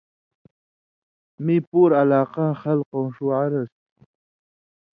میں 1.43 1.59
پُور 1.69 1.89
علاقاں 2.01 2.51
خلکؤں 2.61 3.07
ݜُو 3.15 3.27
عرض 3.39 3.67
تُھو 3.93 4.01